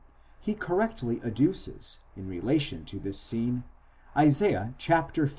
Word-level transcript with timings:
He 0.39 0.55
correctly 0.55 1.21
adduces 1.23 1.99
in 2.15 2.27
relation 2.27 2.85
to 2.85 2.99
this 2.99 3.19
scene 3.19 3.65
Isa. 4.19 4.73
1. 4.75 4.75
6 4.79 4.89
f. 5.19 5.29